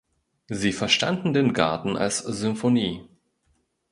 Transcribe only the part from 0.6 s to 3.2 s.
verstanden den Garten als Symphonie.